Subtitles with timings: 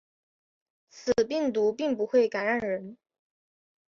[0.89, 2.97] 此病毒并不会感染人。